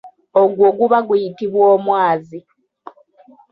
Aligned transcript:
Ogwo 0.41 0.67
guba 0.77 0.97
guyitibwa 1.07 1.65
omwazi. 1.75 2.39